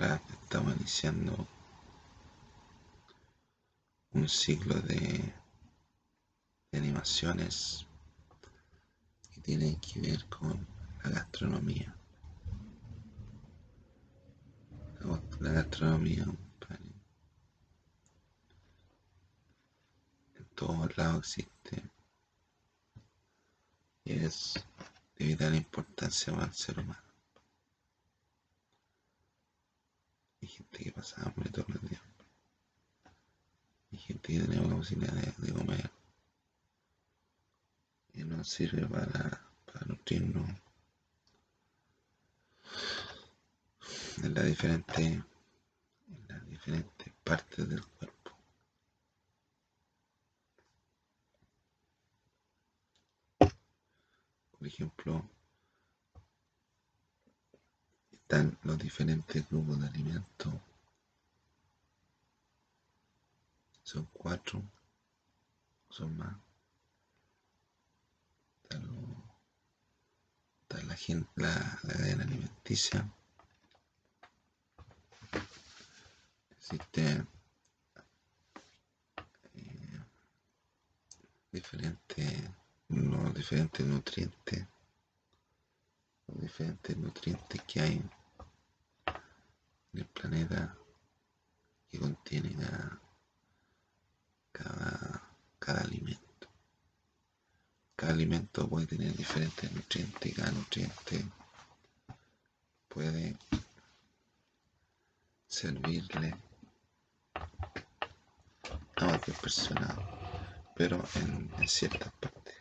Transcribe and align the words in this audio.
Ahora 0.00 0.22
estamos 0.42 0.76
iniciando 0.76 1.48
un 4.12 4.28
ciclo 4.28 4.76
de, 4.82 5.34
animaciones 6.70 7.84
que 9.32 9.40
tienen 9.40 9.74
que 9.80 9.98
ver 9.98 10.24
con 10.26 10.64
la 11.02 11.10
gastronomía. 11.10 11.92
La, 15.40 15.50
gastronomía 15.50 16.26
en 20.36 20.44
todos 20.54 20.96
lados 20.96 21.36
existe 21.36 21.82
y 24.04 24.12
es 24.12 24.64
de 25.16 25.24
vital 25.26 25.56
importancia 25.56 26.32
para 26.32 26.46
el 26.46 26.54
ser 26.54 26.78
humano. 26.78 27.07
Hay 30.40 30.48
gente 30.48 30.84
que 30.84 30.92
pasa 30.92 31.22
hambre 31.22 31.50
todo 31.50 31.66
el 31.68 31.88
día. 31.88 32.00
Hay 33.92 33.98
gente 33.98 34.32
que 34.32 34.38
tiene 34.40 34.56
la 34.56 34.76
posibilidad 34.76 35.12
de, 35.12 35.52
comer. 35.52 35.90
Y 38.14 38.24
no 38.24 38.44
sirve 38.44 38.86
para, 38.86 39.42
para 39.66 39.86
nutrirnos 39.86 40.48
en 44.22 44.34
las 44.34 44.44
diferentes, 44.46 44.98
en 44.98 45.24
las 46.28 46.46
diferentes 46.48 47.12
partes 47.24 47.68
del 47.68 47.84
cuerpo. 47.84 48.32
Por 54.58 54.66
ejemplo, 54.66 55.30
están 58.28 58.58
los 58.62 58.78
diferentes 58.78 59.48
grupos 59.48 59.80
de 59.80 59.88
alimentos. 59.88 60.52
Son 63.82 64.06
cuatro, 64.12 64.62
son 65.88 66.14
más. 66.18 66.36
Está, 68.64 68.78
la, 70.84 70.94
gente, 70.94 71.26
la, 71.36 71.80
alimenticia. 72.20 73.10
Existen 76.50 77.26
eh, 79.54 80.04
diferentes, 81.50 82.42
no, 82.88 83.32
diferentes 83.32 83.86
nutrientes 83.86 84.66
los 86.28 86.42
diferentes 86.42 86.96
nutrientes 86.96 87.62
que 87.62 87.80
hay 87.80 88.02
en 89.98 90.04
el 90.04 90.06
planeta 90.06 90.76
que 91.90 91.98
contiene 91.98 92.54
cada, 94.52 95.22
cada, 95.58 95.80
alimento. 95.80 96.48
Cada 97.96 98.12
alimento 98.12 98.68
puede 98.68 98.86
tener 98.86 99.16
diferentes 99.16 99.72
nutrientes, 99.72 100.36
cada 100.36 100.52
nutriente 100.52 101.24
puede 102.88 103.36
servirle 105.48 106.36
a 107.34 109.06
cualquier 109.06 109.36
persona, 109.38 109.98
pero 110.76 111.02
en, 111.16 111.50
en 111.58 111.68
ciertas 111.68 112.12
partes 112.20 112.54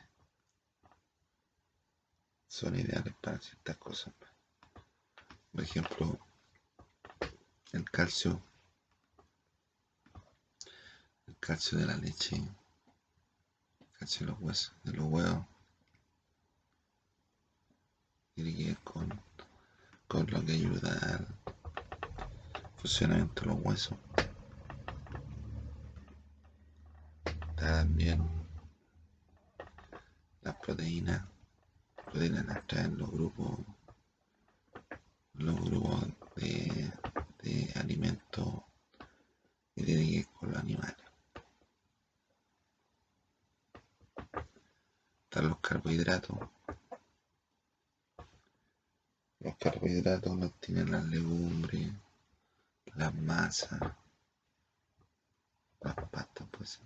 son 2.47 2.75
ideales 2.79 3.13
para 3.21 3.39
ciertas 3.39 3.77
cosas. 3.77 4.13
Por 5.51 5.61
ejemplo, 5.61 6.26
el 7.73 7.89
calcio, 7.89 8.41
el 11.27 11.37
calcio 11.37 11.77
de 11.77 11.85
la 11.85 11.97
leche, 11.97 12.35
el 12.35 13.87
calcio 13.99 14.25
de 14.25 14.31
los 14.31 14.41
huesos, 14.41 14.73
de 14.83 14.93
los 14.93 15.05
huevos, 15.07 15.45
tiene 18.33 18.75
con, 18.83 19.21
con 20.07 20.27
lo 20.27 20.43
que 20.45 20.53
ayuda 20.53 20.91
al 21.15 21.27
funcionamiento 22.77 23.41
de 23.41 23.47
los 23.47 23.59
huesos. 23.65 23.97
También 27.55 28.25
las 30.41 30.55
proteínas 30.55 31.21
pueden 32.13 32.35
estar 32.35 32.85
en 32.85 32.97
los 32.97 33.11
grupos 33.11 33.59
los 35.37 35.55
grupos 35.61 36.07
de, 36.35 36.91
de 37.41 37.71
alimentos 37.75 38.61
que 39.75 39.83
tienen 39.83 40.09
que 40.09 40.17
ver 40.17 40.27
con 40.27 40.49
los 40.49 40.59
animales. 40.59 40.97
Están 45.23 45.49
los 45.49 45.59
carbohidratos. 45.59 46.37
Los 49.39 49.55
carbohidratos 49.57 50.37
los 50.37 50.53
tienen 50.59 50.91
las 50.91 51.05
legumbres, 51.05 51.91
las 52.95 53.13
masas, 53.13 53.79
las 55.81 55.95
pastas, 56.09 56.47
pues, 56.51 56.79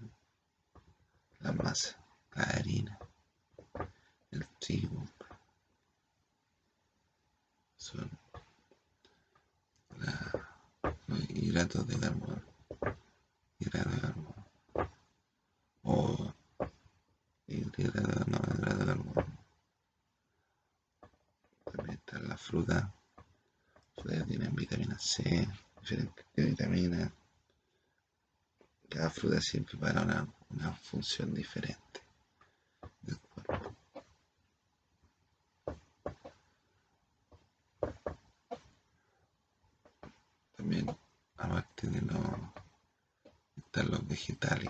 las 1.39 1.55
masas, 1.55 1.97
la 2.33 2.43
harina 2.43 2.99
el 4.31 4.47
trigo 4.59 5.05
son 7.75 8.09
los 11.61 11.85
hidratos 11.85 11.87
de 11.87 11.99
carbono 11.99 12.41
hidratos 13.59 13.93
de 13.93 14.01
carbono 14.01 14.35
o 15.83 16.33
hidratos 17.47 18.27
no 18.27 18.37
hidratos 18.37 18.79
de 18.79 18.85
carbono 18.85 19.25
también 21.65 21.97
está 21.97 22.19
la 22.19 22.37
fruta. 22.37 22.93
Frutas 23.95 24.27
tienen 24.27 24.55
vitamina 24.55 24.97
C 24.99 25.47
diferentes 25.81 26.25
vitaminas 26.35 27.11
cada 28.89 29.09
fruta 29.09 29.39
siempre 29.39 29.77
para 29.77 30.01
una, 30.01 30.27
una 30.49 30.73
función 30.73 31.33
diferente 31.33 32.01
también, 40.61 40.95
aparte 41.37 41.87
de 41.87 42.01
los, 42.01 42.19
están 43.57 43.89
los 43.89 44.00
vegetales, 44.11 44.69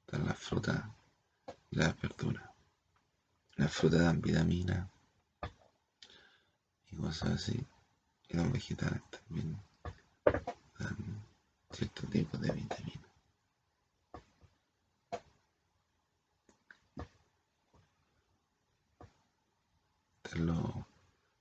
están 0.00 0.26
las 0.26 0.38
frutas 0.38 0.84
y 1.70 1.76
las 1.76 1.98
verduras. 2.00 2.50
Las 3.56 3.72
frutas 3.72 4.00
dan 4.00 4.20
vitamina 4.20 4.90
y 6.90 6.96
cosas 6.96 7.30
así. 7.30 7.64
Y 8.28 8.36
los 8.36 8.52
vegetales 8.52 9.02
también 9.10 9.62
dan 10.78 11.24
cierto 11.70 12.06
tipo 12.08 12.36
de 12.38 12.50
vitamina. 12.52 13.08
Están 20.24 20.46
los, 20.46 20.74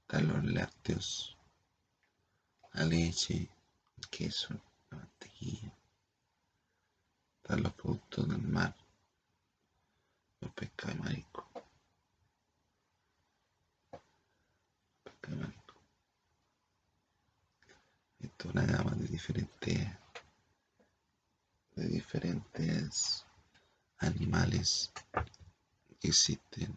están 0.03 0.27
los 0.27 0.44
lácteos 0.45 1.38
la 2.73 2.85
leche, 2.85 3.50
el 3.97 4.09
queso, 4.09 4.53
la 4.89 4.97
mantequilla, 4.97 5.73
están 7.38 7.63
productos 8.31 8.42
del 8.42 8.47
mar, 8.47 8.75
los 10.40 10.52
pescados 10.53 10.96
y 10.96 11.00
mariscos. 11.00 11.46
Pescado 15.03 15.36
y 15.36 15.40
marisco. 15.40 15.75
Esto 18.19 18.50
es 18.50 18.56
una 18.56 18.66
gama 18.66 18.92
de 18.92 19.07
diferentes, 19.07 19.88
de 21.75 21.88
diferentes 21.88 23.25
animales 23.98 24.92
que 26.00 26.07
existen 26.07 26.75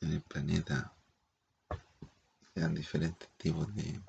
en 0.00 0.12
el 0.12 0.20
planeta 0.22 0.92
sean 2.54 2.74
diferentes 2.74 3.28
tipos 3.36 3.74
de, 3.74 4.00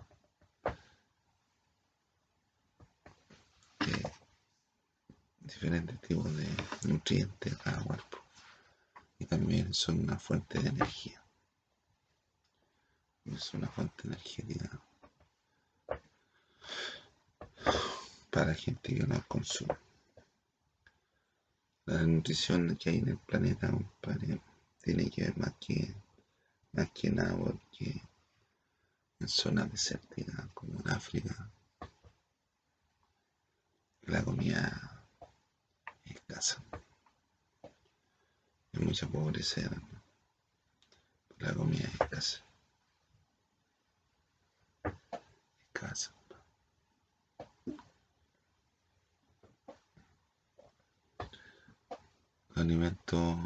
diferentes 5.48 6.00
tipos 6.02 6.26
de 6.36 6.48
nutrientes 6.84 7.54
a 7.54 7.58
cada 7.58 7.84
cuerpo 7.84 8.18
y 9.20 9.26
también 9.26 9.74
son 9.74 10.00
una 10.02 10.18
fuente 10.18 10.60
de 10.60 10.70
energía 10.70 11.24
es 13.26 13.54
una 13.54 13.68
fuente 13.68 14.08
energética 14.08 14.80
para 18.30 18.54
gente 18.54 18.96
que 18.96 19.08
no 19.08 19.24
consume 19.28 19.76
la 21.86 22.04
nutrición 22.04 22.76
que 22.76 22.90
hay 22.90 22.98
en 22.98 23.08
el 23.10 23.18
planeta 23.18 23.72
tiene 24.82 25.10
que 25.10 25.24
ver 25.24 25.38
más 25.38 25.54
que 25.60 25.96
más 26.74 26.92
que 26.92 27.10
nada 27.10 27.36
porque 27.38 28.02
en 29.20 29.28
zonas 29.28 29.72
desérticas 29.72 30.48
como 30.54 30.80
en 30.80 30.90
África. 30.90 31.50
La 34.04 34.24
comida 34.24 34.97
escasa. 36.14 36.64
Hay 38.74 38.84
mucha 38.84 39.08
pobreza. 39.08 39.62
La 41.40 41.54
comida 41.54 41.86
es 41.88 41.94
escasa. 41.94 42.44
Escasa. 45.74 46.14
Los 52.50 52.58
alimentos, 52.58 53.38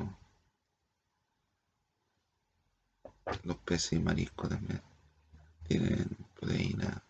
los 3.43 3.57
peces 3.57 3.93
y 3.93 3.99
mariscos 3.99 4.49
también 4.49 4.81
tienen 5.67 6.07
proteína, 6.35 7.03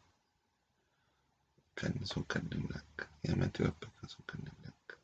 carne, 1.73 2.05
son 2.05 2.23
carne 2.23 2.55
blanca. 2.57 3.09
Y 3.23 3.27
además 3.29 3.51
los 3.59 3.73
pescados 3.75 4.11
son 4.11 4.25
carne 4.25 4.51
blanca. 4.59 4.97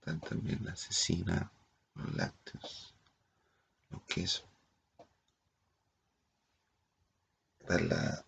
Están 0.00 0.18
también 0.30 0.64
la 0.64 0.76
cecina, 0.76 1.50
los 1.96 2.14
lácteos, 2.14 2.94
los 3.90 4.00
quesos. 4.02 4.44
Están 7.58 7.88
la, 7.88 8.24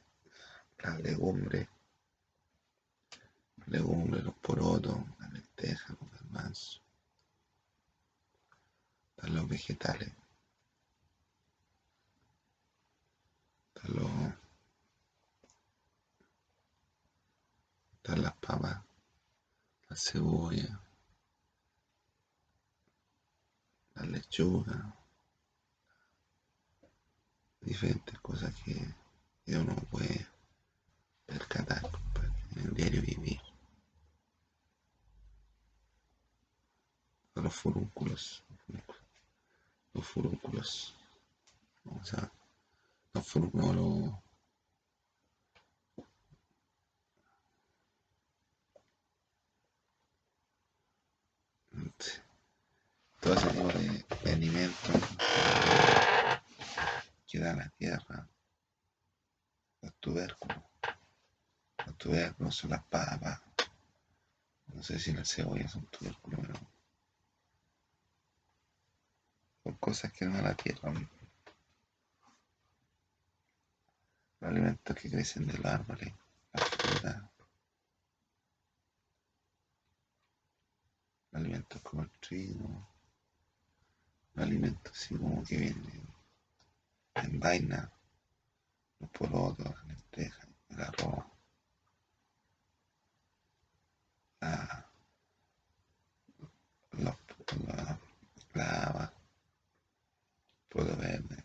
las 0.83 1.01
legumbres, 1.01 1.69
legumbres, 3.67 4.25
los 4.25 4.35
porotos, 4.35 4.99
la 5.21 5.29
lenteja, 5.29 5.97
los 6.01 6.11
garbanzos. 6.11 6.83
Están 9.11 9.37
los 9.37 9.49
vegetales. 9.49 10.13
Están 17.97 18.23
las 18.23 18.35
papas, 18.39 18.83
la 19.89 19.97
cebolla, 19.97 20.81
la 24.03 24.19
lechuga, 24.19 24.97
diferentes 27.61 28.19
cosas 28.21 28.53
que, 28.65 28.95
uno 29.55 29.77
puede 29.91 30.27
percatar 31.27 31.83
en 32.57 32.63
el 32.65 32.75
diario 32.75 33.03
vivir. 33.03 33.41
Los 37.35 37.55
furúnculos, 37.55 38.43
los 39.93 40.07
furúnculos, 40.07 40.95
vamos 41.85 42.15
a 42.15 42.31
los 43.13 43.27
furúnculos 43.27 44.15
todo 53.23 53.35
ese 53.35 53.47
tipo 53.51 53.69
de, 53.69 54.33
alimentos 54.33 54.97
que 57.29 57.39
da 57.39 57.55
la 57.55 57.69
tierra, 57.69 58.27
los 59.81 59.95
tubérculos, 60.01 60.59
los 61.87 61.97
tubérculos 61.99 62.57
son 62.57 62.71
las 62.71 62.83
papas, 62.87 63.41
no 64.75 64.83
sé 64.83 64.99
si 64.99 65.13
las 65.13 65.33
cebollas 65.33 65.71
son 65.71 65.87
tubérculos, 65.87 66.41
pero 66.43 66.59
son 69.63 69.75
cosas 69.75 70.13
que 70.13 70.25
dan 70.25 70.37
a 70.37 70.43
la 70.43 70.55
tierra. 70.55 70.93
Los 74.41 74.51
alimentos 74.51 74.97
que 74.97 75.09
crecen 75.09 75.47
de 75.47 75.53
los 75.59 75.65
árboles, 75.65 76.13
las 77.05 77.23
alimentos 81.33 81.81
como 81.83 82.03
el 82.03 82.11
trigo, 82.19 82.92
alimentos 84.37 84.93
así 84.93 85.17
como 85.17 85.45
que 85.45 85.57
vienen 85.57 86.03
en 87.15 87.41
vaina, 87.41 87.91
los 89.01 89.11
porotos, 89.11 89.67
las 89.67 89.87
lentejas, 89.87 90.49
el 90.71 90.81
arroz, 90.81 91.25
la, 94.41 94.87
los, 96.93 97.17
la, 97.67 97.99
la 98.55 98.83
haba, 98.85 99.13
puedo 100.69 100.97
verde, 100.97 101.45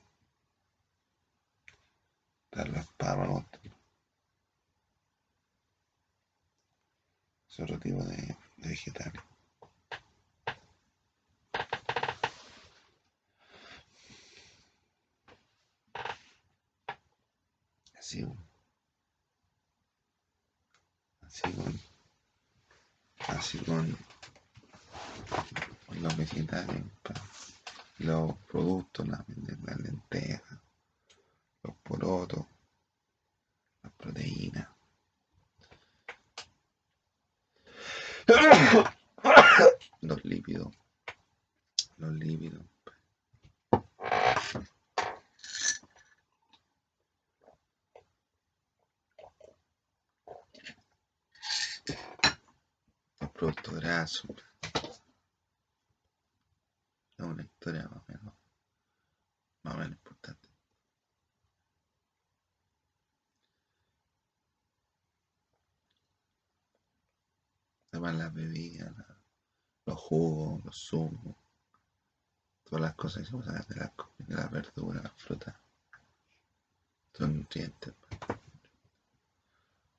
las 2.52 2.88
papas, 2.98 3.30
es 7.50 7.60
otro 7.60 7.80
tipo 7.80 8.04
de, 8.04 8.16
de 8.58 8.70
vegetales. 8.70 9.27
Así, 18.08 18.24
con, 21.52 21.80
así 23.28 23.58
con 23.60 23.98
los 26.02 26.18
vegetales, 26.18 26.84
los 28.00 28.38
productos, 28.50 29.08
la, 29.10 29.26
la 29.66 29.76
lenteja, 29.76 30.62
los 31.64 31.76
porotos, 31.84 32.46
las 33.84 33.92
proteínas. 33.94 34.70
los 40.02 40.24
lípidos, 40.24 40.74
los 41.98 42.14
lípidos. 42.14 42.64
producto 53.38 53.72
graso. 53.74 54.28
Es 57.18 57.24
una 57.26 57.44
historia 57.44 57.88
más 57.88 57.98
o 57.98 58.12
menos, 58.12 58.34
más 59.64 59.76
o 59.76 59.78
menos 59.78 59.92
importante. 59.94 60.50
Además 67.92 68.16
las 68.16 68.34
bebidas, 68.34 68.94
los 69.86 70.00
jugos, 70.00 70.66
los 70.66 70.76
zumos, 70.76 71.36
todas 72.64 72.82
las 72.82 72.96
cosas 72.96 73.24
que 73.24 73.30
se 73.30 73.36
usan 73.36 73.66
de 73.68 73.76
la, 73.76 73.94
de 74.18 74.36
la 74.36 74.48
verdura, 74.48 75.02
la 75.02 75.10
fruta, 75.12 75.60
son 77.18 77.38
nutrientes. 77.38 77.94
Pues. 77.94 78.40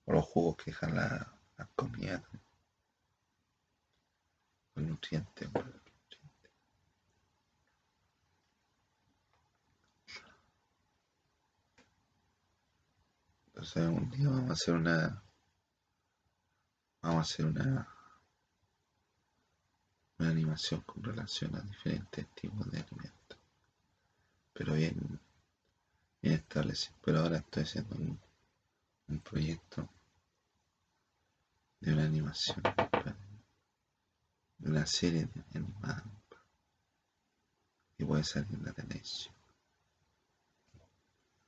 O 0.06 0.12
los 0.12 0.24
jugos 0.24 0.56
que 0.56 0.70
dejan 0.70 0.94
la, 0.94 1.32
la 1.56 1.66
comida 1.74 2.22
nutriente, 4.76 5.50
Entonces 13.48 13.88
un 13.88 14.08
día 14.10 14.28
vamos 14.28 14.50
a 14.50 14.52
hacer 14.52 14.74
una 14.74 15.22
vamos 17.02 17.18
a 17.18 17.20
hacer 17.22 17.46
una 17.46 17.88
una 20.18 20.30
animación 20.30 20.80
con 20.82 21.02
relación 21.02 21.56
a 21.56 21.60
diferentes 21.62 22.28
tipos 22.36 22.70
de 22.70 22.78
alimentos. 22.78 23.38
Pero 24.52 24.74
bien, 24.74 25.20
bien 26.20 26.34
establecido. 26.34 26.96
Pero 27.04 27.20
ahora 27.20 27.38
estoy 27.38 27.62
haciendo 27.62 27.96
un, 27.96 28.20
un 29.08 29.18
proyecto 29.20 29.88
de 31.80 31.92
una 31.92 32.04
animación 32.04 32.62
de 34.58 34.70
una 34.70 34.86
serie 34.86 35.28
animada 35.54 36.04
y 37.96 38.04
puede 38.04 38.24
salir 38.24 38.54
en 38.54 38.64
la 38.64 38.72
televisión. 38.72 39.34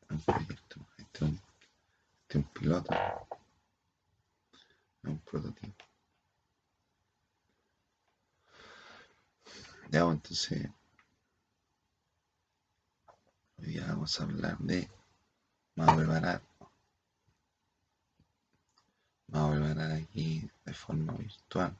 Un 0.09 0.21
proyecto, 0.21 0.87
este 0.99 1.19
es 1.19 1.23
un, 1.23 1.41
este 2.23 2.39
un 2.39 2.45
piloto, 2.45 2.93
un 5.05 5.19
prototipo. 5.21 5.85
Ya, 9.91 10.05
pues, 10.05 10.15
entonces, 10.15 10.71
día 13.71 13.87
vamos 13.87 14.21
a 14.21 14.25
hablar 14.25 14.59
de, 14.59 14.91
preparar, 15.77 16.43
vamos 19.29 19.57
a 19.57 19.61
preparar 19.61 19.93
aquí 19.93 20.50
de 20.65 20.75
forma 20.75 21.12
virtual 21.12 21.77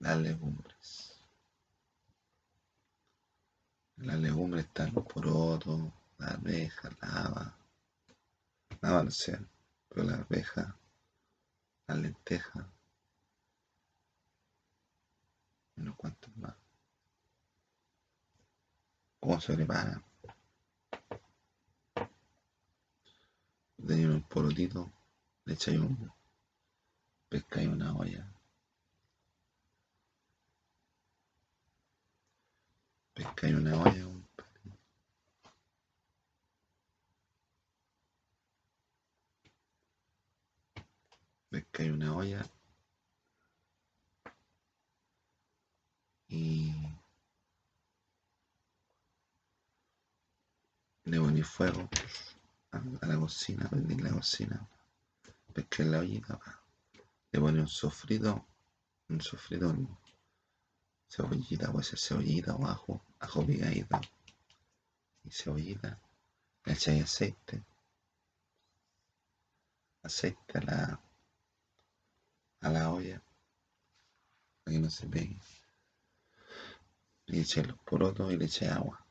las 0.00 0.18
legumbres. 0.18 1.18
Las 3.96 4.18
legumbres 4.18 4.66
están 4.66 4.92
los 4.92 5.06
porotos, 5.06 5.90
la 6.18 6.26
arveja, 6.26 6.90
la 7.00 7.08
haba. 7.08 7.58
La 8.82 9.10
sé, 9.10 9.38
pero 9.88 10.04
la 10.04 10.16
arveja, 10.16 10.76
las 11.86 11.98
lentejas. 11.98 12.66
Unos 15.78 15.96
cuantos 15.96 16.36
más. 16.36 16.65
¿Cómo 19.26 19.40
se 19.40 19.54
prepara? 19.54 20.00
Tenía 23.84 24.06
un 24.06 24.22
porotito, 24.22 24.92
le 25.44 25.54
echáis 25.54 25.80
un 25.80 26.12
pescáis 27.28 27.66
una 27.66 27.92
olla. 27.96 28.24
Pescáis 33.14 33.54
una 33.56 33.74
olla, 33.82 34.04
compadre. 34.04 34.78
Pescáis 41.50 41.90
una 41.90 42.14
olla 42.14 42.42
y 46.28 46.72
le 51.06 51.20
ponéis 51.20 51.35
fuego 51.46 51.88
a, 52.72 52.78
a 53.02 53.06
la 53.06 53.16
cocina, 53.18 53.68
prendéis 53.68 54.02
la 54.02 54.10
cocina, 54.10 54.68
pescáis 55.54 55.88
la 55.88 56.00
ollita, 56.00 56.38
le 57.32 57.40
ponéis 57.40 57.62
un 57.62 57.68
sofrito, 57.68 58.46
un 59.08 59.20
sofrito, 59.20 59.74
cebollita, 61.08 61.72
puede 61.72 61.84
ser 61.84 61.98
cebollita 61.98 62.54
o 62.54 62.66
ajo, 62.66 63.00
ajo 63.20 63.46
picadito 63.46 64.00
y 65.24 65.30
cebollita, 65.30 65.98
le 66.64 66.72
echáis 66.72 67.04
aceite, 67.04 67.62
aceite 70.02 70.58
a 70.58 70.60
la, 70.62 71.00
a 72.60 72.68
la 72.68 72.90
olla, 72.90 73.22
para 74.64 74.78
no 74.78 74.90
se 74.90 75.06
pegue. 75.06 75.38
Y 77.28 77.40
echáis 77.40 77.68
los 77.68 77.78
porotos 77.78 78.32
y 78.32 78.36
le 78.36 78.44
echáis 78.44 78.72
agua. 78.72 79.04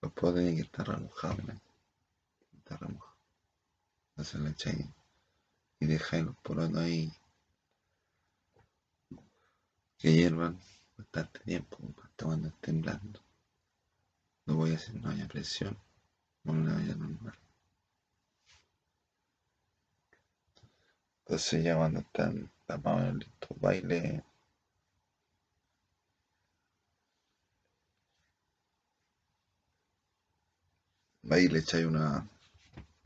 Los 0.00 0.12
porotos 0.12 0.40
tienen 0.40 0.56
que 0.56 0.62
estar 0.62 0.86
remojados, 0.88 1.44
¿no? 1.44 1.67
Está 2.68 2.84
remojado. 2.84 3.16
Entonces 4.10 4.40
le 4.42 4.50
echáis 4.50 4.86
y 5.80 5.86
dejáis 5.86 6.24
los 6.24 6.36
porotos 6.36 6.76
ahí 6.76 7.10
que 9.96 10.12
hiervan 10.12 10.60
bastante 10.98 11.38
tiempo, 11.40 11.78
hasta 12.04 12.26
cuando 12.26 12.48
estén 12.48 12.82
blandos. 12.82 13.22
Lo 14.44 14.56
voy 14.56 14.72
a 14.72 14.76
hacer 14.76 14.96
en 14.96 15.00
una 15.00 15.14
olla 15.14 15.24
a 15.24 15.28
presión 15.28 15.78
o 16.44 16.50
en 16.50 16.58
una 16.58 16.78
normal. 16.94 17.38
Entonces 21.20 21.64
ya 21.64 21.74
cuando 21.74 22.00
están 22.00 22.50
tapados 22.66 23.14
listos, 23.14 23.58
baile. 23.58 24.22
Ahí 31.30 31.48
le 31.48 31.60
echáis 31.60 31.86
una. 31.86 32.28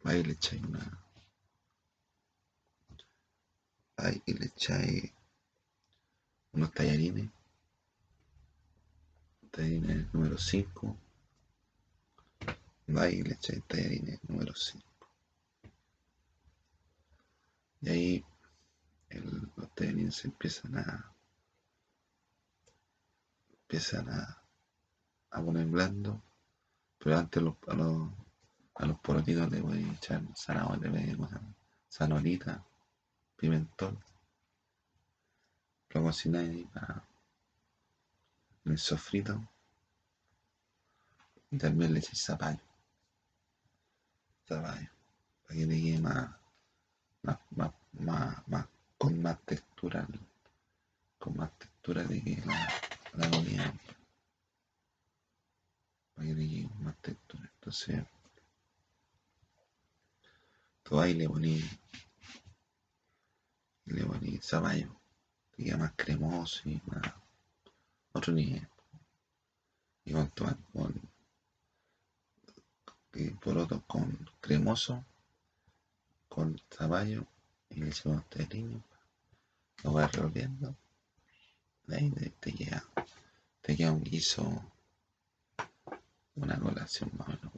Ahí 0.05 0.23
le 0.25 0.33
echáis 0.33 0.63
una. 0.65 0.99
Ahí 3.97 4.23
le 4.27 4.47
echáis 4.47 5.13
unos 6.53 6.73
tallarines. 6.73 7.31
Tallarines 9.51 10.13
número 10.13 10.37
5. 10.39 10.97
Ahí 12.97 13.23
le 13.23 13.35
echáis 13.35 13.63
tallarines 13.69 14.19
número 14.29 14.55
5. 14.55 14.85
Y 17.83 17.89
ahí 17.89 18.25
el, 19.11 19.51
los 19.57 19.75
tallarines 19.75 20.17
se 20.17 20.29
empiezan 20.29 20.79
a. 20.79 21.13
empiezan 23.63 24.09
a, 24.09 24.43
a 25.31 25.43
poner 25.43 25.67
blando. 25.67 26.21
Pero 26.99 27.19
antes 27.19 27.43
los, 27.43 27.55
a, 27.69 27.75
los, 27.75 28.09
a 28.83 28.87
los 28.87 28.99
porotitos 28.99 29.49
le 29.49 29.61
voy 29.61 29.85
a 29.85 29.93
echar 29.93 30.21
zanahoria, 30.35 30.91
le 30.91 31.15
voy 31.15 31.29
a 31.31 31.41
zanahorita, 31.89 32.65
pimentón. 33.37 33.97
Lo 35.91 36.03
cocináis 36.03 36.67
para 36.69 37.05
el 38.65 38.79
sofrito. 38.79 39.41
Y 41.53 41.59
también 41.59 41.93
le 41.93 42.01
echáis 42.01 42.25
zapallo. 42.25 42.59
Zapallo. 44.49 44.91
Para 45.45 45.55
que 45.61 45.67
le 45.67 45.81
quede 45.81 46.01
más, 46.01 46.31
más, 47.23 47.39
más, 47.51 48.49
más, 48.49 48.67
con 48.99 49.23
más 49.23 49.39
textura. 49.43 50.09
Con 51.21 51.37
más 51.37 51.57
textura 51.57 52.03
de 52.03 52.21
que 52.21 52.43
la, 52.45 52.69
la 53.15 53.31
comida. 53.31 53.75
Para 56.17 56.27
que 56.27 56.35
le 56.35 56.49
quede 56.49 56.69
más 56.81 56.97
textura. 56.97 57.49
Entonces, 57.55 58.03
tú 60.93 61.01
ahí 61.01 61.15
le 61.15 61.27
poní, 61.27 61.55
le 63.95 64.03
poní 64.09 64.31
zapallo. 64.49 64.91
Te 65.53 65.59
queda 65.65 65.77
más 65.79 65.93
cremoso 65.97 66.61
y 66.69 66.75
más 66.89 67.07
otro 68.13 68.33
nivel. 68.35 68.67
Y 70.05 70.13
con, 70.13 70.29
tu- 70.31 70.45
con 70.75 70.93
y 73.15 73.31
porotos 73.31 73.81
con 73.87 74.29
cremoso, 74.41 75.03
con 76.29 76.61
zapallo 76.71 77.25
y 77.71 77.77
le 77.81 77.89
echamos 77.89 78.29
terriño. 78.29 78.83
Lo 79.85 79.93
vas 79.93 80.13
revolviendo. 80.13 80.75
Ahí 81.89 82.11
te, 82.11 82.31
te 82.41 82.53
queda, 82.53 82.83
te 83.63 83.77
queda 83.77 83.93
un 83.93 84.03
guiso, 84.03 84.45
una 86.35 86.59
colación 86.61 87.11
más 87.17 87.29
o 87.29 87.33
menos. 87.33 87.52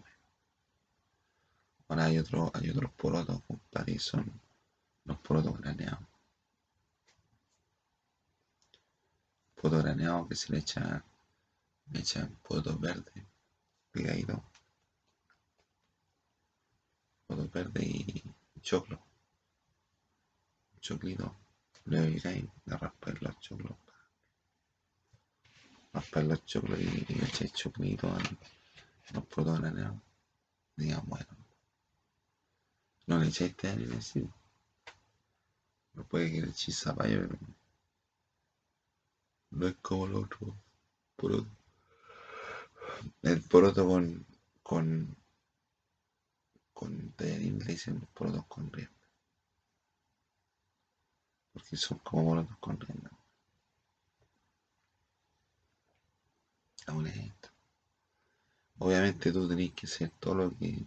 Ahora 1.94 2.06
hay 2.06 2.18
otro, 2.18 2.50
hay 2.52 2.70
otros 2.70 2.90
porotos, 2.94 3.40
compadre, 3.46 3.92
y 3.92 3.98
los 5.04 5.18
porotos 5.20 5.56
graneados. 5.60 6.00
Poroto 9.54 9.78
graneado 9.80 10.26
que 10.26 10.34
se 10.34 10.52
le 10.52 10.58
echa, 10.58 11.04
le 11.92 12.00
echan 12.00 12.36
porotos 12.42 12.80
verdes, 12.80 13.24
picaditos. 13.92 14.40
Porotos 17.28 17.52
verdes 17.52 17.84
y 17.86 18.24
choclo. 18.60 19.00
Choclito. 20.80 21.32
Luego 21.84 22.08
iráis, 22.08 22.44
le 22.64 22.76
raspáis 22.76 23.22
los 23.22 23.38
choclos. 23.38 23.78
Raspáis 25.92 26.26
los 26.26 26.44
choclos 26.44 26.80
y, 26.80 27.06
y 27.08 27.14
le 27.14 27.50
choclito 27.50 28.08
a 28.10 28.18
los 29.12 29.24
porotos 29.26 29.60
graneados. 29.60 30.02
Digan, 30.74 31.04
bueno. 31.06 31.43
No 33.06 33.18
le 33.18 33.28
echáis 33.28 33.54
té 33.56 33.74
ni. 33.76 33.86
No 35.94 36.04
puede 36.08 36.30
que 36.32 36.40
le 36.42 36.50
echéis 36.50 36.78
zapallo, 36.78 37.28
pero 37.28 37.38
no 39.50 39.66
es 39.68 39.76
como 39.76 40.06
el 40.06 40.14
otro 40.14 40.56
poroto. 41.16 41.50
El 43.22 43.42
poroto 43.42 43.86
con, 43.86 44.26
con, 44.62 45.16
con 46.72 47.12
tallarín 47.12 47.58
le 47.58 47.72
dicen 47.72 48.00
los 48.00 48.08
porotos 48.10 48.46
con 48.46 48.72
rienda. 48.72 48.92
Porque 51.52 51.76
son 51.76 51.98
como 51.98 52.24
porotos 52.30 52.56
con 52.58 52.80
rienda. 52.80 53.10
Aún 56.86 57.06
es 57.06 57.16
esto. 57.16 57.48
Obviamente 58.78 59.32
tú 59.32 59.48
tenés 59.48 59.72
que 59.72 59.86
hacer 59.86 60.10
todo 60.18 60.34
lo 60.34 60.50
que 60.56 60.84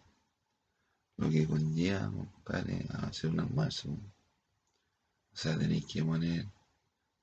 lo 1.18 1.30
que 1.30 1.48
conlleva, 1.48 2.12
compadre, 2.12 2.86
a 2.90 3.08
hacer 3.08 3.30
un 3.32 3.40
almuerzo. 3.40 3.90
O 3.90 5.36
sea, 5.36 5.58
tenéis 5.58 5.86
que 5.86 6.04
poner 6.04 6.46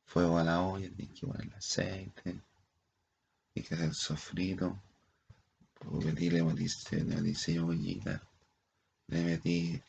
fuego 0.05 0.39
a 0.39 0.45
la 0.45 0.61
olla, 0.61 0.89
tenéis 0.91 1.13
que 1.19 1.27
poner 1.27 1.47
el 1.47 1.55
aceite, 1.55 2.23
tenéis 3.53 3.69
que 3.69 3.75
hacer 3.75 3.95
sofrito, 3.95 4.81
le 5.91 6.07
metí, 6.07 6.31
le 6.31 6.43
metí, 6.43 6.67
le 6.91 7.05
metí 7.05 7.35
cebollita, 7.35 8.23
le 9.09 9.23
metí, 9.23 9.83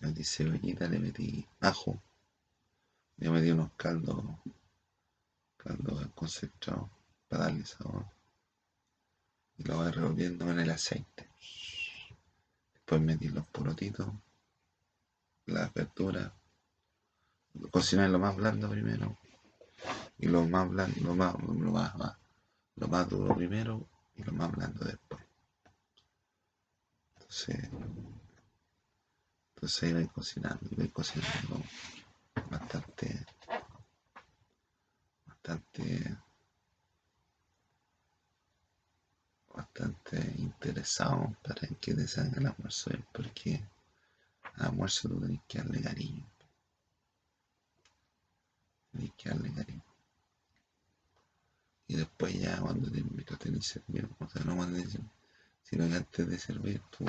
le 0.00 0.08
metí 0.08 0.24
cebollita, 0.24 0.88
le 0.88 0.98
metí 0.98 1.46
ajo, 1.60 2.02
le 3.18 3.30
metí 3.30 3.50
unos 3.50 3.72
caldos, 3.76 4.24
caldos 5.56 6.06
concentrados 6.14 6.90
para 7.28 7.44
darle 7.44 7.64
sabor. 7.64 8.06
Y 9.56 9.62
lo 9.64 9.76
voy 9.76 9.90
revolviendo 9.90 10.50
en 10.50 10.58
el 10.58 10.70
aceite. 10.70 11.28
Después 12.84 13.00
metí 13.00 13.30
los 13.30 13.46
porotitos, 13.46 14.06
las 15.46 15.72
verduras, 15.72 16.30
cocinar 17.70 18.10
lo 18.10 18.18
más 18.18 18.36
blando 18.36 18.68
primero. 18.68 19.16
Y 20.18 20.26
lo 20.26 20.46
más 20.46 20.68
blando, 20.68 21.00
lo 21.00 21.16
más, 21.16 21.34
lo 21.40 21.70
más, 21.70 21.94
lo 22.76 22.88
más 22.88 23.08
duro 23.08 23.34
primero 23.34 23.88
y 24.16 24.22
lo 24.22 24.32
más 24.32 24.52
blando 24.52 24.84
después. 24.84 25.24
Entonces, 27.14 27.70
entonces 29.54 29.82
ahí 29.82 29.92
voy 29.94 30.08
cocinando 30.08 30.68
voy 30.76 30.88
cocinando 30.88 31.62
bastante, 32.50 33.24
bastante, 35.26 36.18
bastante 39.54 40.18
interesado 40.38 41.36
para 41.42 41.68
que 41.80 41.94
te 41.94 42.08
salga 42.08 42.38
el 42.40 42.46
almuerzo 42.46 42.90
porque 43.12 43.62
al 44.54 44.66
almuerzo 44.66 45.08
tú 45.08 45.20
tenés 45.20 45.40
que 45.46 45.58
darle 45.58 45.80
cariño. 45.80 46.26
Tenés 48.92 49.12
que 49.16 49.28
darle 49.28 49.52
cariño. 49.52 49.82
Y 51.86 51.96
después 51.96 52.34
ya 52.40 52.60
cuando 52.60 52.90
te 52.90 52.98
invito 52.98 53.34
a 53.34 53.38
tener 53.38 53.62
servido, 53.62 54.08
o 54.18 54.28
sea, 54.28 54.42
no 54.44 54.56
cuando 54.56 54.82
te 54.82 54.88
sino 55.62 55.88
que 55.88 55.94
antes 55.94 56.28
de 56.28 56.38
servir 56.38 56.80
tú, 56.90 57.04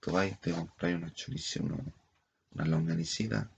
tú 0.00 0.12
vas 0.12 0.30
y 0.30 0.34
te 0.34 0.52
compras 0.52 0.94
unos 0.94 1.14
chorizos, 1.14 1.62
una 2.52 2.64
longanicita, 2.64 3.50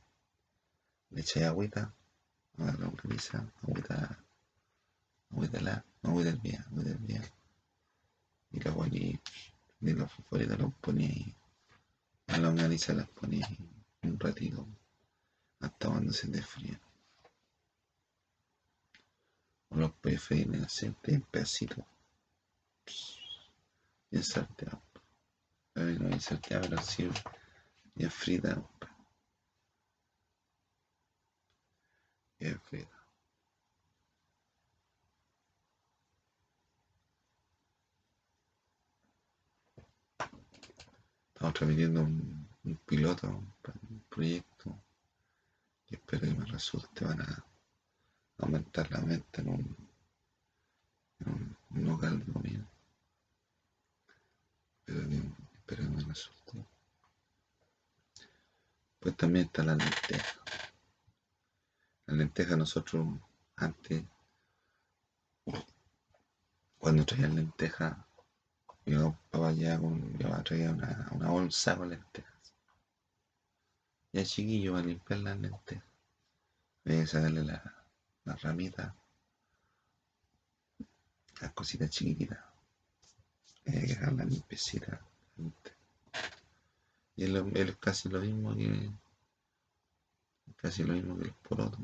le 1.11 1.21
echas 1.21 1.45
agüita, 1.45 1.93
una 2.57 2.73
longaniza, 2.73 3.45
agüita, 3.63 4.19
agüita 5.31 5.61
la, 5.61 5.85
agüita 6.03 6.31
el 6.31 6.41
día, 6.41 6.65
agüita 6.71 6.91
el 6.91 7.07
día. 7.07 7.23
Y 8.51 8.61
luego 8.61 8.83
allí, 8.83 9.19
de 9.81 9.93
los 9.93 10.11
fosforitos 10.11 10.59
los 10.59 10.75
pones 10.75 11.11
ahí, 11.11 11.35
la 12.27 12.39
longaniza 12.39 12.95
las 12.95 13.09
pones 13.09 13.47
un 14.03 14.19
ratito, 14.19 14.67
hasta 15.61 15.89
cuando 15.89 16.13
se 16.13 16.29
te 16.29 16.43
fríen. 16.43 16.81
O 19.71 19.77
los 19.77 19.93
puedes 19.95 20.23
freír 20.23 20.47
en 20.55 20.65
aceite 20.65 21.15
en 21.15 21.23
pedacitos. 21.23 21.85
Bien 24.11 24.25
salteado. 24.25 24.83
A 25.75 25.83
ver, 25.83 26.01
no 26.01 26.13
hay 26.13 26.21
salteado, 26.21 26.69
pero 26.69 26.81
así 26.81 27.09
bien 27.95 28.11
frita. 28.11 28.63
Bien 32.39 32.61
frita. 32.61 32.98
Estamos 41.39 41.55
transmitiendo 41.55 42.01
un, 42.01 42.49
un 42.65 42.77
piloto, 42.79 43.29
un 43.29 44.05
proyecto 44.09 44.77
que 45.87 45.95
espero 45.95 46.23
que 46.23 46.35
me 46.35 46.45
resulte. 46.47 47.05
Van 47.05 47.21
a 47.23 47.45
aumentar 48.39 48.91
la 48.91 48.99
venta 49.03 49.41
en 49.43 49.49
un, 49.51 49.77
en 51.21 51.29
un, 51.29 51.57
un 51.71 51.87
local 51.87 52.19
de 52.19 52.33
comida. 52.33 52.69
Pero 54.85 55.09
que, 55.09 55.17
espero 55.55 55.85
que 55.85 55.89
me 55.91 56.03
resulte. 56.03 56.67
Pues 58.99 59.17
también 59.17 59.47
está 59.47 59.63
la 59.63 59.77
lenteja. 59.77 60.41
La 62.07 62.15
lenteja 62.15 62.57
nosotros 62.57 63.07
antes, 63.55 64.03
cuando 66.79 67.07
traían 67.07 67.37
lenteja, 67.37 68.08
yo 68.89 69.17
papá 69.31 69.53
ya 69.53 69.79
con, 69.79 70.19
yo 70.19 70.43
traía 70.43 70.71
una, 70.71 71.09
una 71.13 71.31
bolsa 71.31 71.77
con 71.77 71.91
lentejas. 71.91 72.55
Ya 74.13 74.25
chiquillo 74.25 74.73
para 74.73 74.87
limpiar 74.87 75.21
las 75.21 75.39
lentejas. 75.39 75.85
Había 76.85 77.01
que 77.01 77.07
sacarle 77.07 77.45
la, 77.45 77.75
la 78.25 78.37
ramita, 78.37 78.95
las 81.41 81.53
cositas 81.53 81.91
chiquititas. 81.91 82.39
Hay 83.67 83.73
que 83.73 83.87
dejarla 83.87 84.25
limpiecita. 84.25 85.01
Y 87.17 87.25
es, 87.25 87.77
casi 87.77 88.09
lo 88.09 88.21
mismo 88.21 88.55
que 88.57 88.91
casi 90.57 90.85
lo 90.85 90.95
mismo 90.95 91.19
que 91.19 91.27
los 91.27 91.37
porotos. 91.37 91.81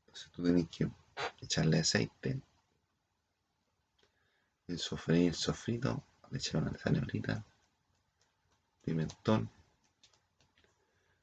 Entonces 0.00 0.30
tú 0.32 0.42
tienes 0.42 0.68
que 0.68 0.88
echarle 1.40 1.80
aceite, 1.80 2.40
el 4.68 4.78
sofreír 4.78 5.28
el 5.28 5.34
sofrito, 5.34 6.02
le 6.30 6.38
echar 6.38 6.62
una 6.62 6.76
zanahoria, 6.76 7.44
pimentón, 8.82 9.50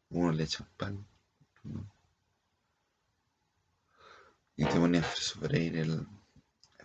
uno 0.09 0.31
le 0.31 0.43
echa 0.43 0.65
pan, 0.77 1.05
y 4.55 4.65
te 4.65 4.79
pones 4.79 5.03
a 5.03 5.15
sofreír 5.15 5.77
el, 5.77 6.07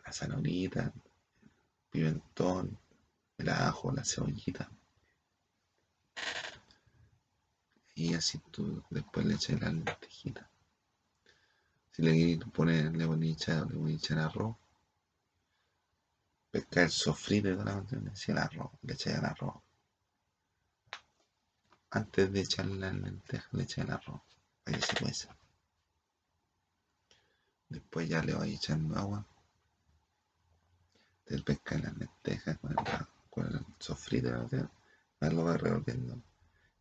la 0.04 0.12
zanahoria, 0.12 0.92
pimentón, 1.90 2.78
el 3.36 3.48
ajo, 3.48 3.92
la 3.92 4.04
cebollita. 4.04 4.70
Y 7.94 8.14
así 8.14 8.38
tú 8.50 8.82
después 8.90 9.26
le 9.26 9.34
echas 9.34 9.60
la 9.60 9.70
lentejita. 9.70 10.48
Si 11.92 12.02
le 12.02 12.12
quieres 12.12 12.48
poner, 12.50 12.96
le 12.96 13.04
a 13.04 13.32
echar, 13.32 13.70
le 13.70 13.92
a 13.92 13.96
echar 13.96 14.18
arroz. 14.18 14.56
Pescar 16.60 16.84
el 16.84 16.90
sofrito 16.90 17.48
y 17.48 17.52
toda 17.52 17.64
la 17.64 17.74
cuestión, 17.74 18.12
el 18.28 18.38
arroz, 18.38 18.70
le 18.82 18.92
echas 18.94 19.14
el 19.14 19.24
arroz. 19.24 19.54
Antes 21.90 22.32
de 22.32 22.40
echarle 22.40 22.76
la 22.76 22.92
lenteja, 22.92 23.48
le 23.52 23.62
echas 23.62 23.84
el 23.84 23.92
arroz, 23.92 24.20
para 24.64 24.78
que 24.78 24.86
se 24.86 24.96
cueza. 24.96 25.36
Después 27.68 28.08
ya 28.08 28.22
le 28.22 28.34
voy 28.34 28.54
echando 28.54 28.96
agua. 28.98 29.26
Del 31.26 31.44
pescar 31.44 31.80
las 31.80 31.96
lentejas 31.96 32.58
con 32.58 32.70
el, 32.70 32.76
con 33.30 33.46
el 33.46 33.64
sofrito, 33.78 34.48
más 35.20 35.32
lo 35.32 35.44
va 35.44 35.56
revolviendo 35.56 36.22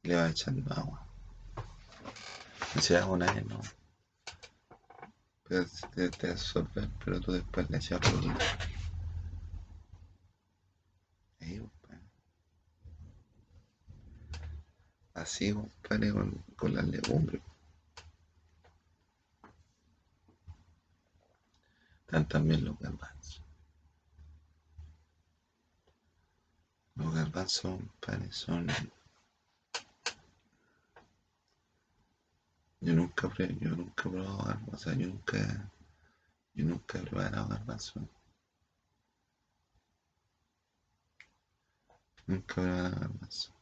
le 0.07 0.15
va 0.15 0.29
echando 0.29 0.73
agua. 0.73 1.05
No 2.75 2.81
se 2.81 2.97
hago 2.97 3.17
nada, 3.17 3.41
no. 3.41 3.59
Pero 5.43 5.65
te, 5.93 6.09
te 6.09 6.31
absorbe, 6.31 6.89
pero 7.03 7.19
tú 7.19 7.31
después 7.33 7.69
le 7.69 7.77
echas 7.77 7.99
poquito. 7.99 8.37
Ahí, 11.41 11.59
compadre. 11.59 12.01
Así, 15.17 15.51
compadre, 15.51 16.11
con, 16.11 16.31
con 16.55 16.75
las 16.75 16.87
legumbres. 16.87 17.41
Están 22.01 22.27
también 22.27 22.63
los 22.63 22.77
garbanzos. 22.77 23.41
Los 26.95 27.15
garbanzos, 27.15 27.79
compadre, 27.79 28.31
son 28.31 28.67
Yo 32.79 32.93
nunca, 32.93 33.27
yo 33.59 33.69
nunca 33.71 34.03
he 34.05 34.11
probado 34.11 34.37
garbanzo, 34.37 34.71
o 34.71 34.77
sea, 34.77 34.93
yo 34.93 35.07
nunca, 35.07 35.71
yo 36.53 36.65
nunca 36.65 36.99
he 36.99 37.01
preparado 37.01 37.47
garbanzo. 37.47 38.07
Nunca 42.27 42.61
he 42.61 42.65
preparado 42.65 42.99
garbanzo. 42.99 43.56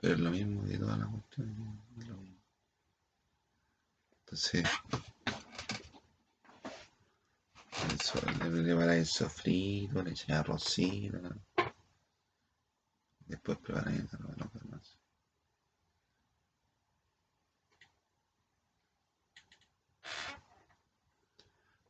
Pero 0.00 0.14
es 0.14 0.20
lo 0.20 0.30
mismo 0.30 0.64
que 0.64 0.78
todas 0.78 0.98
las 0.98 1.08
cuestiones, 1.08 1.56
es 1.98 2.08
lo 2.08 2.16
mismo. 2.16 2.40
Entonces, 4.20 4.64
eso, 7.94 8.20
le 8.44 8.62
preparáis 8.62 9.00
el 9.00 9.06
sofrito, 9.06 10.02
le 10.02 10.10
echáis 10.10 10.38
arrocito, 10.38 11.18
después 13.26 13.58
preparáis 13.58 14.00
el 14.00 14.06
garbanzo. 14.06 14.98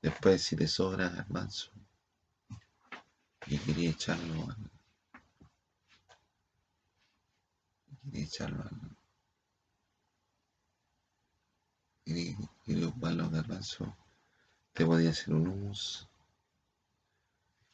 Después, 0.01 0.43
si 0.43 0.57
te 0.57 0.67
sobra 0.67 1.11
garbanzo 1.11 1.71
y 3.47 3.59
quería 3.59 3.91
echarlo 3.91 4.47
Quería, 12.05 12.37
quería 12.65 12.89
ocupar 12.89 13.13
los 13.13 13.31
garbanzos. 13.31 13.89
Te 14.73 14.87
podía 14.87 15.11
hacer 15.11 15.35
un 15.35 15.47
hummus. 15.47 16.09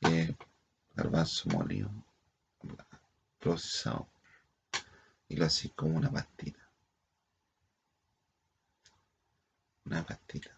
Que 0.00 0.22
es 0.22 0.30
garbanzo 0.94 1.48
molido, 1.50 1.90
procesado. 3.38 4.08
Y 5.28 5.36
lo 5.36 5.44
así 5.46 5.68
como 5.70 5.96
una 5.96 6.10
pastita. 6.10 6.60
Una 9.84 10.04
pastita. 10.04 10.50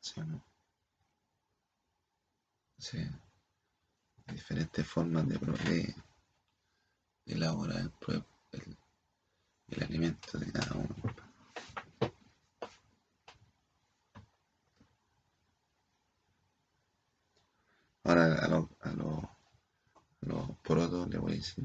¿Sí? 0.00 0.20
Sí 2.78 2.98
diferentes 4.26 4.86
formas 4.86 5.28
de 5.28 5.38
proveer, 5.38 5.94
elaborar 7.26 7.80
el, 7.80 8.24
el, 8.52 8.76
el 9.68 9.82
alimento 9.82 10.38
de 10.38 10.52
cada 10.52 10.74
uno. 10.74 10.94
Ahora 18.04 18.34
a 18.44 18.48
los 18.48 18.66
a 18.80 18.92
lo, 18.92 19.18
a 20.22 20.26
lo 20.26 20.56
porotos 20.64 21.08
le 21.08 21.18
voy 21.18 21.32
a 21.32 21.36
decir 21.36 21.64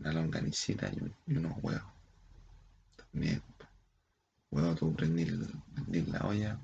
una 0.00 0.12
longanicita 0.12 0.90
y, 1.26 1.36
unos 1.36 1.56
huevos. 1.62 1.92
También, 2.96 3.42
pues, 3.58 3.70
huevos 4.50 4.78
tú 4.78 4.94
prendí, 4.94 5.24
prendí 5.74 6.02
la 6.02 6.26
olla, 6.26 6.58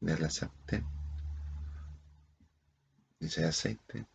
de 0.00 0.18
la 0.18 0.30
sartén 0.30 1.01
echas 3.26 3.44
aceite, 3.44 4.06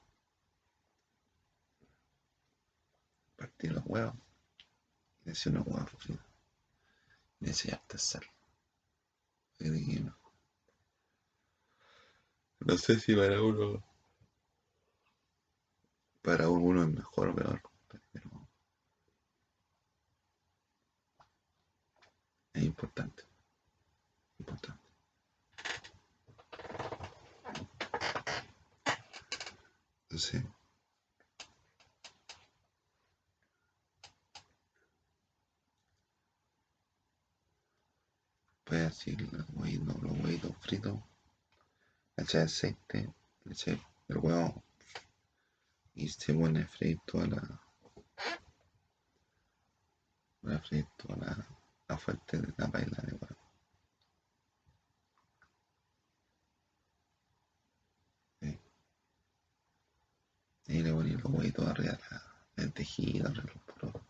partís 3.36 3.72
los 3.72 3.84
huevos, 3.86 4.16
y 5.22 5.26
le 5.26 5.32
echas 5.32 5.48
unos 5.48 5.68
huevos 5.68 5.92
fritos. 5.92 6.26
Y 7.40 7.46
le 7.46 7.52
mejor. 10.04 10.18
No 12.60 12.78
sé 12.78 13.00
si 13.00 13.16
para 13.16 13.42
uno, 13.42 13.84
para 16.22 16.50
uno 16.50 16.84
es 16.84 16.90
mejor 16.90 17.30
o 17.30 17.36
peor, 17.36 17.62
pero 18.12 18.48
es 22.54 22.64
importante. 22.64 23.24
Importante. 24.40 24.87
Entonces, 30.18 30.44
pues 38.64 38.82
así 38.82 39.16
los 39.16 39.46
huevitos, 39.54 40.02
los 40.02 40.12
huevitos 40.14 40.58
fritos, 40.60 41.00
le 42.16 42.24
echas 42.24 42.46
aceite, 42.46 43.14
le 43.44 43.54
echas 43.54 43.78
el 44.08 44.18
huevo 44.18 44.64
y 45.94 46.10
se 46.10 46.34
pone 46.34 46.62
a 46.62 47.28
la, 47.28 47.62
a 50.42 50.62
toda 50.98 51.18
la, 51.18 51.48
la 51.88 51.98
fuerte 52.00 52.40
de 52.40 52.54
la 52.58 52.68
paila 52.72 53.04
de 53.04 53.14
huevo. 53.14 53.47
Y 60.78 60.84
le 60.84 60.94
pones 60.94 61.24
los 61.24 61.34
huevitos 61.34 61.68
arriba 61.68 61.98
la 62.12 62.22
lentejita, 62.56 63.30
arriba 63.30 63.42
de 63.42 63.54
los 63.54 63.64
porotos. 63.64 64.02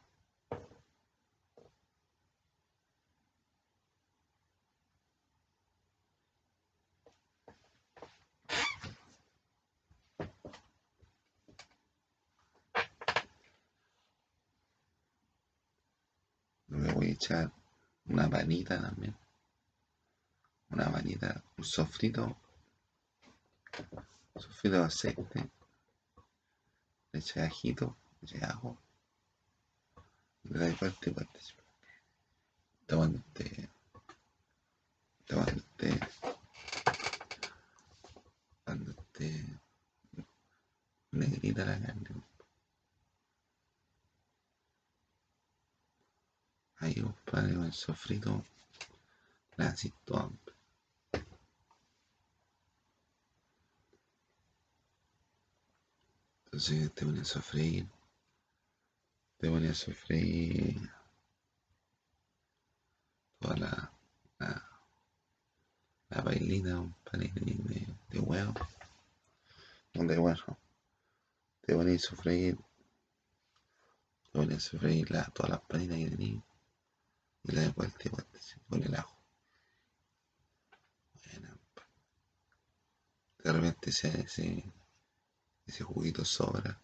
Le 16.68 16.94
voy 16.94 17.08
a 17.08 17.12
echar 17.12 17.52
una 18.08 18.30
panita 18.30 18.82
también. 18.82 19.16
Una 20.72 20.92
panita, 20.92 21.42
un 21.58 21.64
sofrito. 21.64 22.36
Sofrito 24.36 24.80
de 24.80 24.84
aceite. 24.84 25.57
Le 27.12 27.20
eché 27.20 27.42
ajito, 27.42 27.98
le 28.22 28.28
eché 28.28 28.46
ajo. 28.46 28.78
Le 30.44 30.60
das 30.60 30.80
vuelta 30.80 31.10
y 31.10 31.14
vuelta. 31.14 31.40
Hasta 32.82 32.96
cuando 32.96 33.18
esté. 33.20 33.70
Hasta 35.20 35.36
cuando 35.36 35.62
esté. 35.62 36.00
Cuando 38.64 38.92
esté. 38.92 39.60
Negrita 41.12 41.66
la 41.66 41.80
carne. 41.80 42.24
Ahí, 46.78 47.02
compadre, 47.02 47.56
con 47.56 47.66
el 47.66 47.74
sofrito. 47.74 48.46
La 49.58 49.70
haces 49.70 49.92
Te 56.68 57.06
pones 57.06 57.22
a 57.22 57.34
sofreír. 57.36 57.88
Te 59.38 59.50
pones 59.50 59.72
a 59.72 59.74
sofreír 59.74 60.82
toda 63.40 63.56
la, 63.56 63.94
la, 64.40 64.82
la 66.10 66.22
bailita, 66.22 66.76
compadre, 66.76 67.32
de, 67.36 67.54
de, 67.54 67.88
de 68.10 68.20
huevo. 68.20 68.54
No 69.94 70.04
de 70.04 70.20
huevo. 70.20 70.58
Te 71.62 71.74
pones 71.74 72.04
a 72.04 72.10
sofreír. 72.10 72.58
Te 74.24 74.32
pones 74.34 74.58
a 74.58 74.70
sofreír 74.70 75.10
la, 75.10 75.24
todas 75.34 75.52
las 75.52 75.62
panitas 75.62 75.98
que 75.98 76.10
tenías. 76.10 76.44
Y 77.44 77.52
la 77.54 77.62
de 77.62 77.70
vuelta. 77.70 78.10
Se 78.42 78.60
pone 78.68 78.88
el 78.88 78.96
ajo. 78.96 79.16
Compadre. 81.14 81.58
De 83.42 83.54
repente 83.54 83.90
ese, 83.92 84.70
ese 85.68 85.84
juguito 85.84 86.24
sobra. 86.26 86.82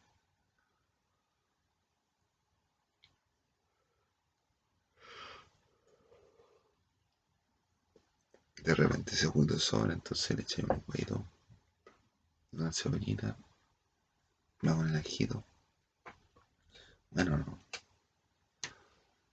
De 8.64 8.74
repente 8.76 9.14
ese 9.14 9.28
juguito 9.28 9.60
sobra, 9.60 9.94
entonces 9.94 10.38
le 10.38 10.44
eché 10.44 10.64
un 10.64 10.84
huevito, 10.88 11.26
una 12.54 12.72
cebollita, 12.72 13.38
me 14.62 14.74
con 14.74 14.88
el 14.90 14.96
ajito. 14.96 15.44
Bueno, 17.12 17.38
no. 17.38 17.60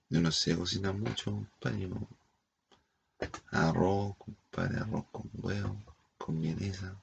Yo 0.08 0.20
no 0.20 0.32
sé 0.32 0.56
cocinar 0.56 0.94
mucho, 0.94 1.30
compadre. 1.30 1.88
Arroz, 3.52 4.16
compadre, 4.16 4.80
arroz 4.80 5.04
con 5.12 5.30
huevo, 5.34 5.76
con 6.18 6.40
vienesa. 6.40 7.00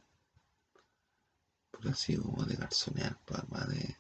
Pero 1.77 1.91
así 1.91 2.17
como 2.17 2.43
de 2.43 2.55
garzonear, 2.55 3.17
para 3.25 3.43
más 3.49 3.67
de, 3.69 3.97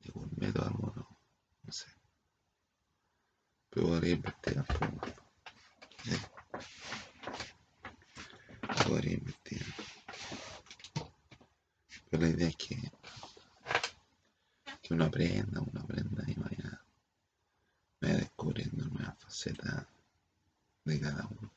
de 0.00 0.12
gourmet 0.12 0.56
o 0.58 0.64
algo, 0.64 0.92
no, 1.64 1.72
sé. 1.72 1.86
Pero 3.70 3.86
podría 3.86 4.14
investigar, 4.14 4.66
pues, 4.66 4.90
sí. 6.04 6.16
Podría 8.88 9.14
investigar. 9.14 9.74
Pero 12.10 12.22
la 12.24 12.28
idea 12.28 12.48
es 12.48 12.56
que, 12.56 12.76
que 14.82 14.94
uno 14.94 15.04
aprenda, 15.04 15.60
uno 15.60 15.80
aprenda 15.80 16.24
y 16.26 16.34
vaya, 16.34 16.82
vaya 18.00 18.16
descubriendo 18.16 18.84
nuevas 18.86 19.16
facetas 19.18 19.86
de 20.84 21.00
cada 21.00 21.26
uno. 21.26 21.51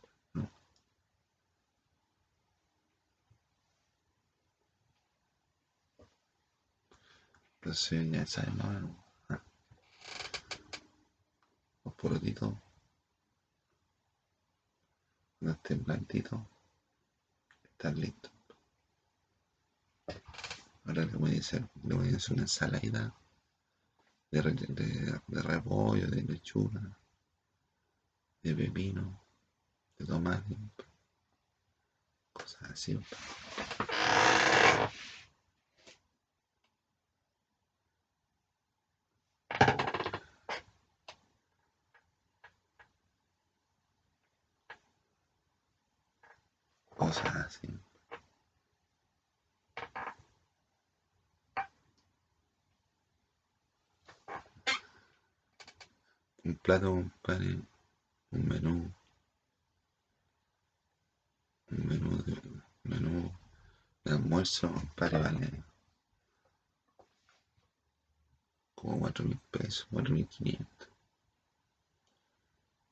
Entonces 7.65 8.11
ya 8.11 8.27
sabes 8.27 8.53
más 8.53 8.65
o 8.67 8.69
menos, 8.73 8.91
ah, 9.29 9.43
los 11.83 11.95
porotitos, 11.95 12.53
cuando 15.39 15.55
estén 15.55 15.83
blanditos, 15.83 16.41
están 17.63 17.99
listos. 17.99 18.31
Ahora 20.83 21.05
le 21.05 21.17
voy 21.17 21.37
a 21.37 21.39
hacer, 21.39 21.67
le 21.83 21.95
voy 21.95 22.13
a 22.13 22.17
hacer 22.17 22.33
una 22.33 22.43
ensaladita 22.43 23.15
de, 24.29 24.41
de, 24.43 25.19
de 25.25 25.41
repollo, 25.41 26.07
de 26.07 26.21
lechuga, 26.21 26.99
de 28.43 28.55
pepino, 28.55 29.19
de 29.97 30.05
tomate, 30.05 30.55
cosas 32.31 32.69
así. 32.69 32.99
Un 56.43 56.55
plato, 56.57 56.91
compadre, 56.91 57.59
un 58.31 58.47
menú, 58.47 58.93
un 61.71 61.87
menú 61.87 62.17
de, 62.23 62.35
menú 62.83 63.31
de 64.03 64.11
almuerzo, 64.11 64.71
compadre, 64.71 65.17
vale. 65.19 65.63
Como 68.75 68.99
cuatro 68.99 69.25
mil 69.25 69.39
pesos, 69.49 69.87
cuatro 69.89 70.13
mil 70.13 70.27
quinientos. 70.27 70.87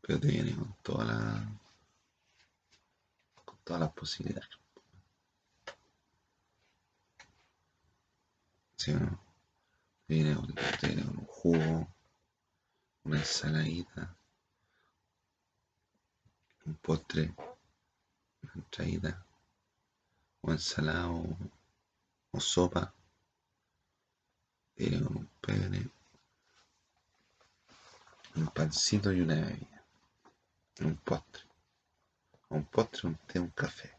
Pero 0.01 0.19
te 0.19 0.55
con 0.55 0.75
toda 0.81 1.05
la, 1.05 1.47
todas 3.63 3.81
las 3.81 3.93
posibilidades. 3.93 4.49
¿Sí 8.75 8.91
o 8.91 8.99
no? 8.99 9.23
Un 10.09 11.25
jugo, 11.27 11.87
una 13.03 13.17
ensaladita, 13.17 14.15
un 16.65 16.75
postre, 16.75 17.33
una 18.43 18.53
entradita, 18.55 19.25
o 20.41 20.51
ensalada 20.51 21.09
o, 21.09 22.39
sopa. 22.39 22.93
Viene 24.75 25.03
con 25.03 25.17
un 25.17 25.29
pene, 25.41 25.89
un 28.35 28.47
pancito 28.47 29.11
y 29.11 29.21
una 29.21 29.35
bebida. 29.35 29.83
Un 30.81 30.95
postre. 30.97 31.42
Un 32.53 32.65
postre, 32.65 33.07
un 33.09 33.15
té, 33.27 33.39
un 33.39 33.49
café. 33.49 33.89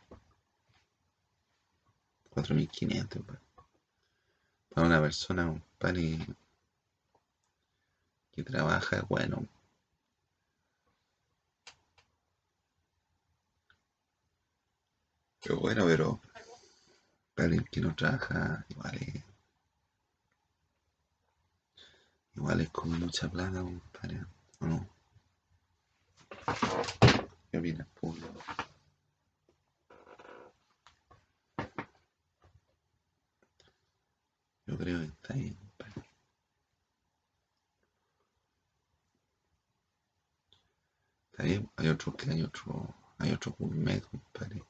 4.500, 2.30 3.24
pues. 3.26 3.40
Para 4.68 4.86
una 4.86 5.00
persona, 5.00 5.48
un 5.50 5.60
pan 5.78 5.96
que 8.32 8.42
trabaja, 8.44 9.02
bueno. 9.08 9.46
Pero 15.42 15.58
bueno, 15.60 15.84
pero 15.86 16.20
para 17.34 17.46
alguien 17.46 17.64
que 17.72 17.80
no 17.80 17.94
trabaja, 17.96 18.64
igual 18.68 18.94
es. 18.96 19.24
Igual 22.36 22.60
es 22.60 22.70
como 22.70 22.96
mucha 22.98 23.28
plata. 23.28 23.64
¿O 24.60 24.66
no? 24.66 24.88
¿Qué 27.54 27.58
opinas, 27.58 27.86
público? 28.00 28.34
Yo 34.66 34.76
creo 34.76 34.98
que 34.98 35.04
está 35.04 35.34
compadre. 35.54 36.02
Está 41.30 41.42
bien, 41.44 41.70
hay 41.76 41.88
otro 41.90 42.16
que 42.16 42.30
hay 42.32 42.42
otro, 42.42 42.92
hay 43.18 43.30
otro 43.30 43.54
gourmet, 43.56 44.02
compadre. 44.02 44.64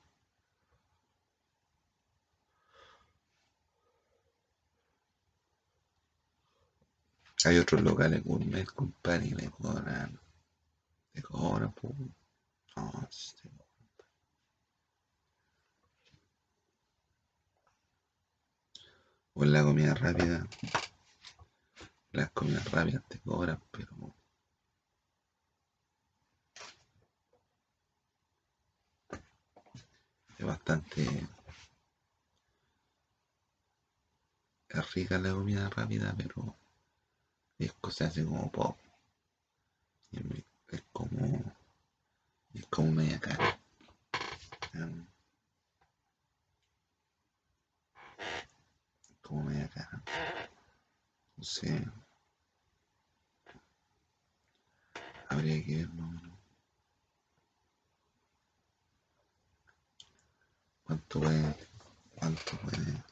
Hay 7.47 7.57
otros 7.57 7.81
locales 7.81 8.23
gourmet, 8.23 8.67
compadre, 8.67 9.29
y 9.29 9.31
le 9.31 9.51
cobran, 9.51 10.21
le 11.15 11.23
cobran, 11.23 11.73
pues. 11.73 11.95
O 19.35 19.45
en 19.45 19.53
la 19.53 19.63
comida 19.63 19.95
rápida. 19.95 20.47
Las 22.13 22.31
comidas 22.31 22.71
rápidas 22.71 23.03
te 23.09 23.19
cobran, 23.21 23.61
pero 23.71 24.15
es 30.39 30.47
bastante 30.47 31.27
es 34.69 34.95
rica 34.95 35.19
la 35.19 35.33
comida 35.33 35.69
rápida, 35.71 36.15
pero 36.17 36.57
es 37.59 37.73
cosa 37.75 38.07
así 38.07 38.25
como 38.25 38.51
pop. 38.51 38.77
Es 40.69 40.83
como 40.93 41.55
es 42.55 42.67
como 42.67 42.93
media 42.93 43.19
cara. 43.21 43.59
¿ya? 44.73 44.89
Como 49.23 49.45
media 49.45 49.69
cara. 49.69 50.03
Entonces 51.37 51.83
habría 55.29 55.65
que 55.65 55.77
ver 55.77 55.89
más 55.91 56.09
o 56.09 56.13
menos 56.13 56.39
cuánto 60.85 61.21
puede, 61.21 61.55
cuánto 62.15 62.57
puede, 62.59 63.05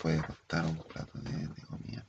puede 0.00 0.22
costar 0.26 0.64
un 0.66 0.78
plato 0.78 1.18
de, 1.18 1.46
de 1.48 1.62
comida. 1.62 2.06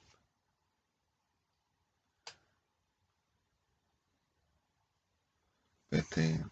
Pero 5.89 6.07
este, 6.17 6.45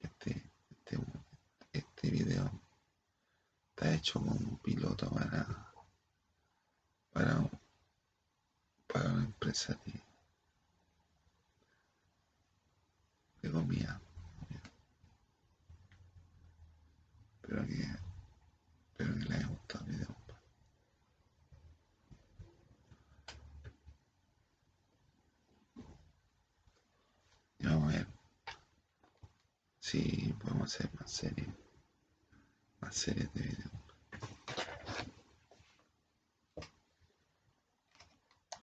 este, 0.00 0.42
este, 0.70 0.98
este 1.72 2.10
video. 2.10 2.50
Está 3.70 3.94
hecho 3.94 4.20
como 4.20 4.58
piloto 4.58 5.08
para, 5.10 5.72
para, 7.12 7.48
para 8.88 9.12
una 9.12 9.24
empresa 9.24 9.78
de 13.40 13.50
comida. 13.52 14.00
Espero 17.42 17.66
que, 17.66 17.82
espero 18.90 19.14
que 19.14 19.20
les 19.20 19.30
haya 19.30 19.46
gustado 19.46 19.84
el 19.86 19.92
video. 19.92 20.16
Y 27.58 27.66
vamos 27.66 27.94
a 27.94 27.96
ver 27.98 28.22
si 29.82 30.32
podemos 30.40 30.61
hacer 30.72 30.90
más 30.98 31.10
series, 31.10 31.48
más 32.80 32.94
series 32.94 33.30
de 33.34 33.42
video. 33.42 33.81